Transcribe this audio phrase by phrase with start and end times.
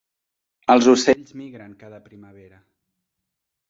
[0.75, 2.63] Els ocells migren cada primavera.